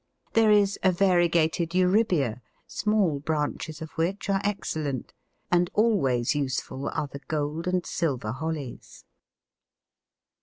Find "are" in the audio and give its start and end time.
4.31-4.41, 6.89-7.05